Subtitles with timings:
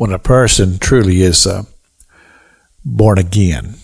[0.00, 1.62] when a person truly is uh,
[2.82, 3.74] born again.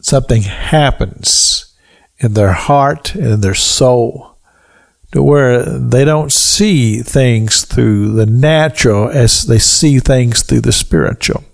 [0.00, 1.76] Something happens
[2.16, 4.38] in their heart and in their soul
[5.10, 10.72] to where they don't see things through the natural as they see things through the
[10.72, 11.44] spiritual.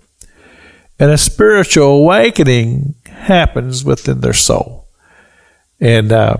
[0.97, 4.87] And a spiritual awakening happens within their soul.
[5.81, 6.37] And uh,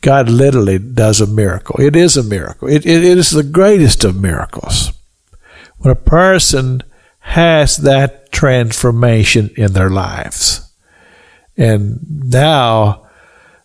[0.00, 1.80] God literally does a miracle.
[1.80, 2.66] It is a miracle.
[2.66, 4.90] It, it, it is the greatest of miracles.
[5.78, 6.82] When a person
[7.20, 10.72] has that transformation in their lives.
[11.56, 11.98] And
[12.30, 13.06] now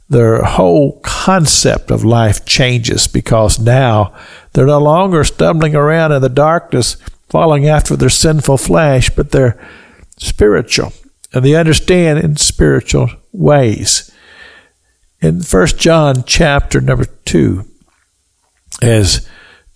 [0.10, 4.14] their whole concept of life changes because now
[4.54, 6.98] they're no longer stumbling around in the darkness,
[7.30, 9.60] following after their sinful flesh, but they're
[10.18, 10.92] spiritual
[11.34, 14.12] and they understand in spiritual ways.
[15.22, 17.66] In First John chapter number two,
[18.82, 19.28] as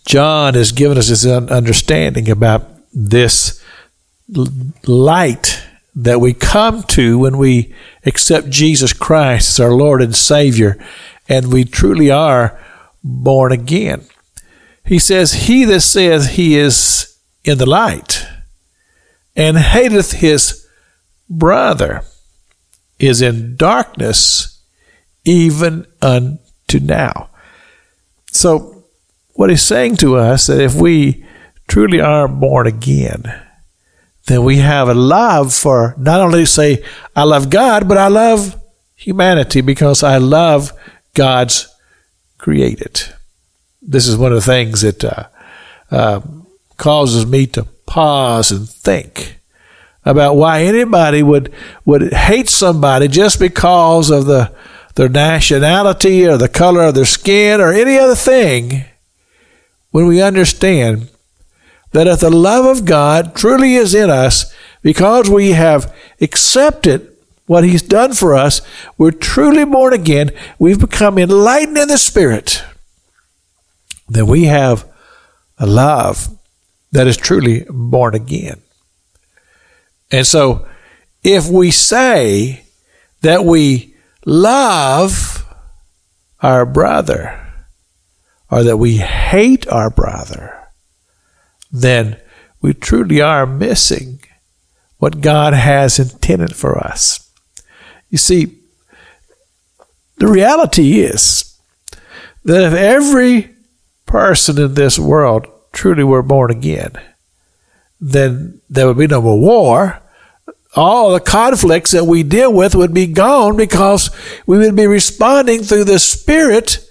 [0.06, 3.62] John has given us his understanding about this
[4.86, 5.64] light
[5.96, 7.74] that we come to when we
[8.06, 10.78] accept Jesus Christ as our Lord and Savior,
[11.28, 12.60] and we truly are
[13.04, 14.06] born again.
[14.86, 18.26] He says, He that says he is in the light
[19.36, 20.68] and hateth his
[21.30, 22.04] brother
[23.00, 24.62] is in darkness
[25.26, 27.30] even unto now.
[28.32, 28.75] So,
[29.36, 31.26] what he's saying to us that if we
[31.68, 33.24] truly are born again,
[34.28, 36.84] then we have a love for not only say,
[37.16, 38.60] I love God, but I love
[38.96, 40.72] humanity because I love
[41.14, 41.68] God's
[42.38, 43.04] created.
[43.82, 45.28] This is one of the things that uh,
[45.92, 46.22] uh,
[46.78, 49.40] causes me to pause and think
[50.06, 51.52] about why anybody would
[51.84, 54.52] would hate somebody just because of the
[54.96, 58.86] their nationality or the color of their skin or any other thing
[59.96, 61.08] when we understand
[61.94, 67.16] that if the love of God truly is in us because we have accepted
[67.46, 68.60] what he's done for us
[68.98, 72.62] we're truly born again we've become enlightened in the spirit
[74.10, 74.86] that we have
[75.58, 76.28] a love
[76.92, 78.62] that is truly born again.
[80.12, 80.68] And so,
[81.24, 82.66] if we say
[83.22, 83.96] that we
[84.26, 85.46] love
[86.42, 87.45] our brother
[88.50, 90.68] or that we hate our brother,
[91.72, 92.20] then
[92.62, 94.20] we truly are missing
[94.98, 97.30] what God has intended for us.
[98.10, 98.58] You see,
[100.18, 101.60] the reality is
[102.44, 103.56] that if every
[104.06, 106.94] person in this world truly were born again,
[108.00, 110.02] then there would be no more war
[110.76, 114.10] all the conflicts that we deal with would be gone because
[114.46, 116.85] we would be responding through the Spirit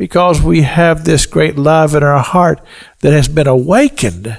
[0.00, 2.58] because we have this great love in our heart
[3.00, 4.34] that has been awakened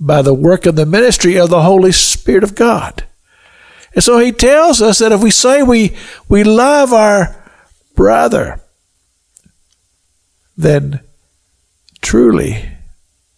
[0.00, 3.04] by the work of the ministry of the Holy Spirit of God.
[3.94, 5.96] And so he tells us that if we say we,
[6.28, 7.36] we love our
[7.94, 8.60] brother,
[10.56, 10.98] then
[12.02, 12.68] truly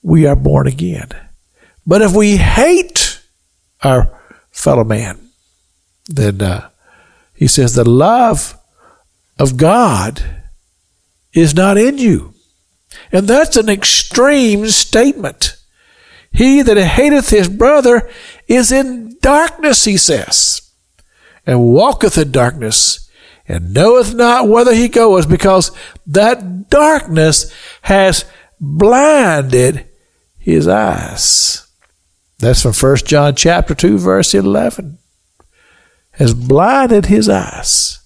[0.02, 1.10] we are born again.
[1.86, 3.20] But if we hate
[3.82, 4.18] our
[4.50, 5.28] fellow man,
[6.06, 6.70] then uh,
[7.34, 8.58] he says the love
[9.38, 10.37] of God
[11.32, 12.34] is not in you.
[13.12, 15.56] And that's an extreme statement.
[16.30, 18.08] He that hateth his brother
[18.46, 20.62] is in darkness, he says,
[21.46, 23.10] and walketh in darkness,
[23.46, 25.70] and knoweth not whither he goeth, because
[26.06, 27.52] that darkness
[27.82, 28.24] has
[28.60, 29.86] blinded
[30.38, 31.66] his eyes.
[32.38, 34.98] That's from 1 John chapter 2 verse 11.
[36.12, 38.00] Has blinded his eyes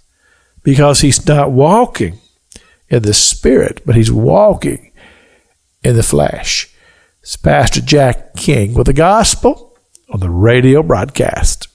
[0.63, 2.22] because he's not walking
[2.93, 4.93] in the spirit, but he's walking
[5.83, 6.73] in the flesh.
[7.23, 9.79] It's Pastor Jack King with the gospel
[10.11, 11.69] on the radio broadcast.